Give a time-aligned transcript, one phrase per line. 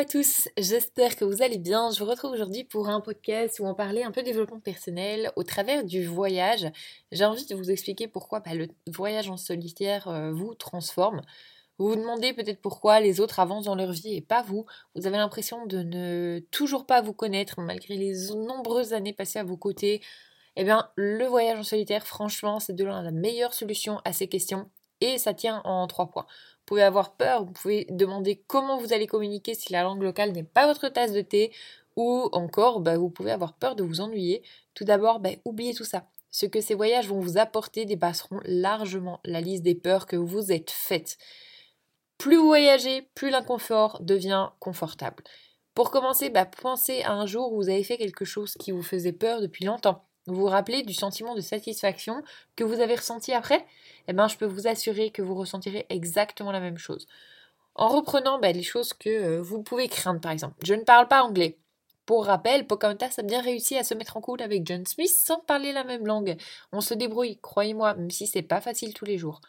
[0.00, 1.90] À tous, j'espère que vous allez bien.
[1.90, 5.42] Je vous retrouve aujourd'hui pour un podcast où on parlait un peu développement personnel au
[5.42, 6.66] travers du voyage.
[7.12, 11.20] J'ai envie de vous expliquer pourquoi bah, le voyage en solitaire euh, vous transforme.
[11.76, 14.64] Vous vous demandez peut-être pourquoi les autres avancent dans leur vie et pas vous.
[14.94, 19.44] Vous avez l'impression de ne toujours pas vous connaître malgré les nombreuses années passées à
[19.44, 20.00] vos côtés.
[20.56, 24.70] Eh bien, le voyage en solitaire, franchement, c'est de la meilleure solution à ces questions
[25.02, 26.26] et ça tient en trois points
[26.70, 30.44] pouvez avoir peur, vous pouvez demander comment vous allez communiquer si la langue locale n'est
[30.44, 31.50] pas votre tasse de thé,
[31.96, 34.44] ou encore, bah, vous pouvez avoir peur de vous ennuyer.
[34.74, 36.06] Tout d'abord, bah, oubliez tout ça.
[36.30, 40.52] Ce que ces voyages vont vous apporter dépasseront largement la liste des peurs que vous
[40.52, 41.18] êtes faites.
[42.18, 45.24] Plus vous voyagez, plus l'inconfort devient confortable.
[45.74, 48.84] Pour commencer, bah, pensez à un jour où vous avez fait quelque chose qui vous
[48.84, 50.04] faisait peur depuis longtemps.
[50.30, 52.22] Vous vous rappelez du sentiment de satisfaction
[52.54, 53.66] que vous avez ressenti après
[54.06, 57.08] Eh bien, je peux vous assurer que vous ressentirez exactement la même chose.
[57.74, 60.54] En reprenant bah, les choses que euh, vous pouvez craindre, par exemple.
[60.64, 61.58] Je ne parle pas anglais.
[62.06, 65.40] Pour rappel, Pocahontas a bien réussi à se mettre en couple avec John Smith sans
[65.40, 66.36] parler la même langue.
[66.72, 69.40] On se débrouille, croyez-moi, même si c'est pas facile tous les jours.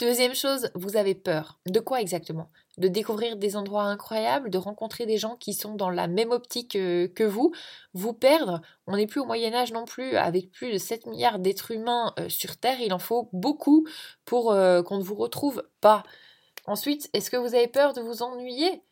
[0.00, 1.60] Deuxième chose, vous avez peur.
[1.66, 2.50] De quoi exactement?
[2.78, 6.74] De découvrir des endroits incroyables, de rencontrer des gens qui sont dans la même optique
[6.74, 7.52] euh, que vous,
[7.94, 8.60] vous perdre.
[8.88, 12.12] On n'est plus au Moyen Âge non plus, avec plus de 7 milliards d'êtres humains
[12.18, 13.86] euh, sur Terre, il en faut beaucoup
[14.24, 16.02] pour euh, qu'on ne vous retrouve pas.
[16.66, 18.82] Ensuite, est-ce que vous avez peur de vous ennuyer?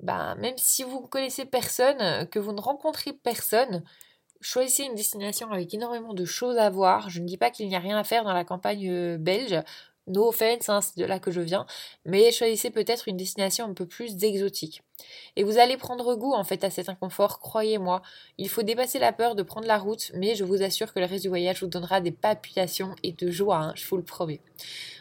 [0.00, 3.82] Bah, Même si vous ne connaissez personne, que vous ne rencontrez personne,
[4.40, 7.10] choisissez une destination avec énormément de choses à voir.
[7.10, 9.60] Je ne dis pas qu'il n'y a rien à faire dans la campagne belge.
[10.08, 11.66] No offense, hein, c'est de là que je viens,
[12.04, 14.82] mais choisissez peut-être une destination un peu plus exotique.
[15.36, 18.02] Et vous allez prendre goût en fait à cet inconfort, croyez-moi.
[18.36, 21.06] Il faut dépasser la peur de prendre la route, mais je vous assure que le
[21.06, 24.40] reste du voyage vous donnera des palpitations et de joie, hein, je vous le promets.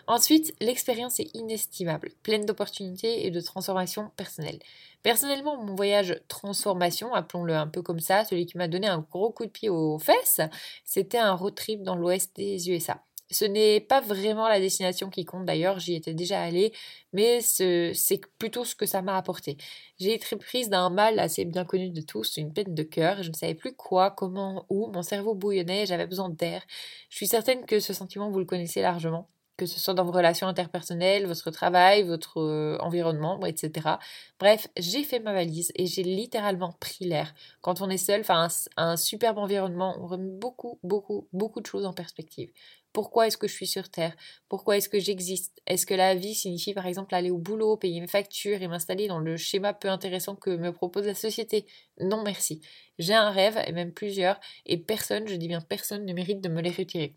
[0.08, 4.60] Ensuite, l'expérience est inestimable, pleine d'opportunités et de transformations personnelles.
[5.04, 9.32] Personnellement, mon voyage transformation, appelons-le un peu comme ça, celui qui m'a donné un gros
[9.32, 10.42] coup de pied aux fesses,
[10.86, 13.02] c'était un road trip dans l'ouest des USA.
[13.30, 16.74] Ce n'est pas vraiment la destination qui compte d'ailleurs, j'y étais déjà allée,
[17.14, 17.94] mais c'est
[18.40, 19.58] plutôt ce que ça m'a apporté.
[20.00, 23.30] J'ai été prise d'un mal assez bien connu de tous, une peine de cœur, je
[23.30, 26.64] ne savais plus quoi, comment, où, mon cerveau bouillonnait, j'avais besoin d'air.
[27.10, 30.12] Je suis certaine que ce sentiment, vous le connaissez largement que ce soit dans vos
[30.12, 34.00] relations interpersonnelles, votre travail, votre environnement, etc.
[34.40, 37.34] Bref, j'ai fait ma valise et j'ai littéralement pris l'air.
[37.62, 38.48] Quand on est seul, enfin
[38.78, 42.52] un superbe environnement, on remet beaucoup, beaucoup, beaucoup de choses en perspective.
[42.94, 44.16] Pourquoi est-ce que je suis sur Terre?
[44.50, 45.62] Pourquoi est-ce que j'existe?
[45.68, 49.08] Est-ce que la vie signifie par exemple aller au boulot, payer mes factures et m'installer
[49.08, 51.66] dans le schéma peu intéressant que me propose la société?
[52.00, 52.62] Non merci.
[52.98, 56.50] J'ai un rêve, et même plusieurs, et personne, je dis bien personne, ne mérite de
[56.50, 57.16] me les retirer.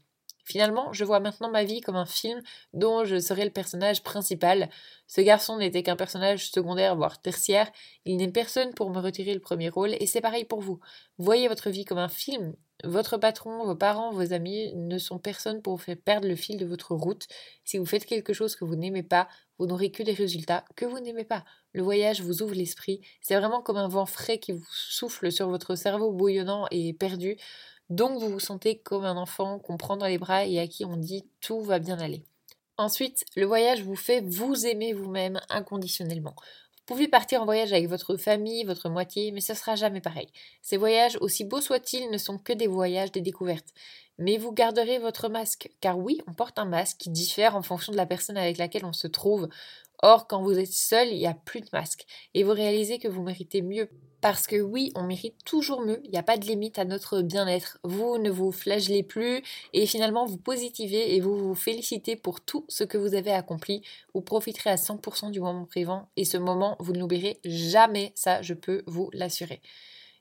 [0.51, 4.69] Finalement, je vois maintenant ma vie comme un film dont je serai le personnage principal.
[5.07, 7.71] Ce garçon n'était qu'un personnage secondaire, voire tertiaire.
[8.05, 10.81] Il n'est personne pour me retirer le premier rôle, et c'est pareil pour vous.
[11.19, 12.57] Voyez votre vie comme un film.
[12.83, 16.57] Votre patron, vos parents, vos amis ne sont personne pour vous faire perdre le fil
[16.57, 17.29] de votre route.
[17.65, 19.29] Si vous faites quelque chose que vous n'aimez pas,
[19.59, 21.45] vous n'aurez que des résultats que vous n'aimez pas.
[21.75, 23.03] Le voyage vous ouvre l'esprit.
[23.21, 27.37] C'est vraiment comme un vent frais qui vous souffle sur votre cerveau bouillonnant et perdu.
[27.91, 30.85] Donc vous vous sentez comme un enfant qu'on prend dans les bras et à qui
[30.85, 32.25] on dit tout va bien aller.
[32.79, 36.35] Ensuite, le voyage vous fait vous aimer vous-même inconditionnellement.
[36.91, 40.29] Vous pouvez partir en voyage avec votre famille, votre moitié, mais ce sera jamais pareil.
[40.63, 43.69] Ces voyages, aussi beaux soient-ils, ne sont que des voyages, des découvertes.
[44.19, 47.93] Mais vous garderez votre masque, car oui, on porte un masque qui diffère en fonction
[47.93, 49.49] de la personne avec laquelle on se trouve.
[50.03, 53.09] Or, quand vous êtes seul, il n'y a plus de masque, et vous réalisez que
[53.09, 53.89] vous méritez mieux
[54.21, 57.23] parce que oui, on mérite toujours mieux, il n'y a pas de limite à notre
[57.23, 57.79] bien-être.
[57.85, 59.43] Vous ne vous flagellez plus
[59.73, 63.83] et finalement vous positivez et vous vous félicitez pour tout ce que vous avez accompli.
[64.15, 68.43] Vous profiterez à 100% du moment présent et ce moment, vous ne l'oublierez jamais, ça
[68.43, 69.61] je peux vous l'assurer.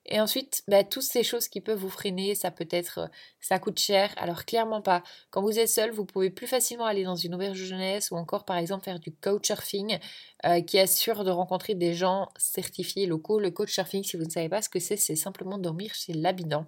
[0.05, 3.07] Et ensuite, bah, toutes ces choses qui peuvent vous freiner, ça peut être, euh,
[3.39, 4.11] ça coûte cher.
[4.17, 5.03] Alors clairement pas.
[5.29, 8.45] Quand vous êtes seul, vous pouvez plus facilement aller dans une auberge jeunesse ou encore
[8.45, 9.99] par exemple faire du couchsurfing
[10.45, 13.39] euh, qui assure de rencontrer des gens certifiés locaux.
[13.39, 16.65] Le couchsurfing, si vous ne savez pas ce que c'est, c'est simplement dormir chez l'habitant.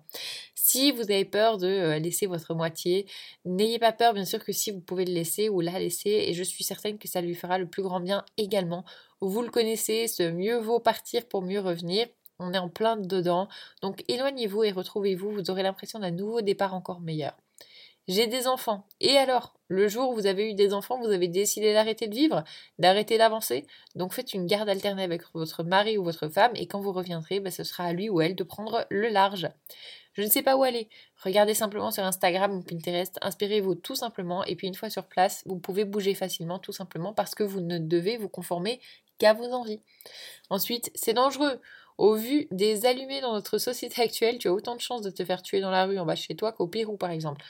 [0.53, 3.07] Si vous avez peur de euh, laisser votre moitié,
[3.45, 6.33] n'ayez pas peur, bien sûr que si vous pouvez le laisser ou la laisser, et
[6.33, 8.85] je suis certaine que ça lui fera le plus grand bien également.
[9.19, 12.07] Vous le connaissez, ce mieux vaut partir pour mieux revenir
[12.41, 13.47] on est en plein dedans.
[13.81, 17.33] Donc éloignez-vous et retrouvez-vous, vous aurez l'impression d'un nouveau départ encore meilleur.
[18.07, 18.87] J'ai des enfants.
[18.99, 19.53] Et alors?
[19.67, 22.43] Le jour où vous avez eu des enfants, vous avez décidé d'arrêter de vivre,
[22.77, 23.65] d'arrêter d'avancer?
[23.95, 27.39] Donc faites une garde alternée avec votre mari ou votre femme et quand vous reviendrez,
[27.39, 29.49] bah, ce sera à lui ou elle de prendre le large.
[30.13, 30.89] Je ne sais pas où aller.
[31.23, 35.43] Regardez simplement sur Instagram ou Pinterest, inspirez-vous tout simplement et puis une fois sur place,
[35.45, 38.81] vous pouvez bouger facilement tout simplement parce que vous ne devez vous conformer
[39.19, 39.79] qu'à vos envies.
[40.49, 41.61] Ensuite, c'est dangereux.
[41.97, 45.23] Au vu des allumés dans notre société actuelle, tu as autant de chances de te
[45.25, 47.43] faire tuer dans la rue en bas chez toi qu'au Pérou par exemple.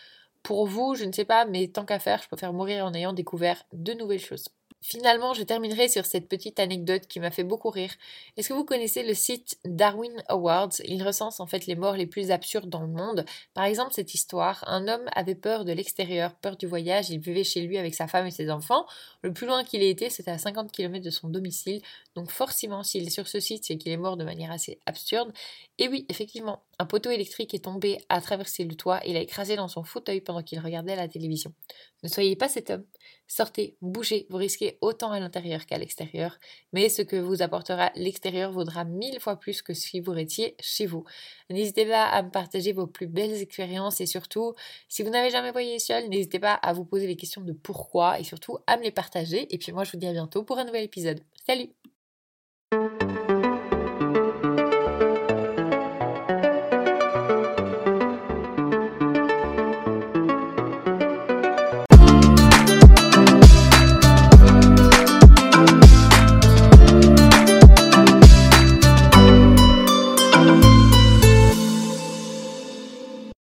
[0.44, 3.14] Pour vous, je ne sais pas, mais tant qu'à faire, je préfère mourir en ayant
[3.14, 4.46] découvert de nouvelles choses.
[4.84, 7.92] Finalement, je terminerai sur cette petite anecdote qui m'a fait beaucoup rire.
[8.36, 10.72] Est-ce que vous connaissez le site Darwin Awards?
[10.86, 13.24] Il recense en fait les morts les plus absurdes dans le monde.
[13.54, 17.44] Par exemple, cette histoire, un homme avait peur de l'extérieur, peur du voyage, il vivait
[17.44, 18.88] chez lui avec sa femme et ses enfants.
[19.22, 21.84] Le plus loin qu'il ait été, c'était à 50 km de son domicile.
[22.16, 25.32] Donc forcément, s'il est sur ce site, c'est qu'il est mort de manière assez absurde.
[25.82, 29.56] Et oui, effectivement, un poteau électrique est tombé, a traversé le toit et l'a écrasé
[29.56, 31.56] dans son fauteuil pendant qu'il regardait la télévision.
[32.04, 32.86] Ne soyez pas cet homme.
[33.28, 36.38] Sortez, bougez, vous risquez autant à l'intérieur qu'à l'extérieur,
[36.72, 40.86] mais ce que vous apportera l'extérieur vaudra mille fois plus que si vous étiez chez
[40.86, 41.04] vous.
[41.50, 44.54] N'hésitez pas à me partager vos plus belles expériences et surtout,
[44.88, 48.20] si vous n'avez jamais voyagé seul, n'hésitez pas à vous poser les questions de pourquoi
[48.20, 49.52] et surtout à me les partager.
[49.52, 51.22] Et puis moi, je vous dis à bientôt pour un nouvel épisode.
[51.48, 51.72] Salut